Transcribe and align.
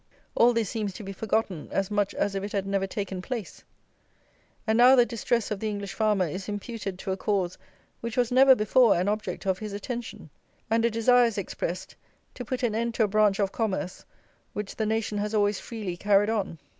All 0.33 0.51
this 0.51 0.67
seems 0.67 0.93
to 0.93 1.03
be 1.03 1.11
forgotten 1.13 1.67
as 1.69 1.91
much 1.91 2.15
as 2.15 2.33
if 2.33 2.43
it 2.43 2.53
had 2.53 2.65
never 2.65 2.87
taken 2.87 3.21
place; 3.21 3.63
and 4.65 4.75
now 4.75 4.95
the 4.95 5.05
distress 5.05 5.51
of 5.51 5.59
the 5.59 5.69
English 5.69 5.93
farmer 5.93 6.27
is 6.27 6.49
imputed 6.49 6.97
to 6.97 7.11
a 7.11 7.17
cause 7.17 7.55
which 7.99 8.17
was 8.17 8.31
never 8.31 8.55
before 8.55 8.95
an 8.95 9.07
object 9.07 9.45
of 9.45 9.59
his 9.59 9.73
attention, 9.73 10.31
and 10.71 10.83
a 10.85 10.89
desire 10.89 11.25
is 11.25 11.37
expressed 11.37 11.95
to 12.33 12.43
put 12.43 12.63
an 12.63 12.73
end 12.73 12.95
to 12.95 13.03
a 13.03 13.07
branch 13.07 13.37
of 13.39 13.51
commerce 13.51 14.03
which 14.53 14.75
the 14.75 14.87
nation 14.87 15.19
has 15.19 15.35
always 15.35 15.59
freely 15.59 15.95
carried 15.95 16.31
on. 16.31 16.57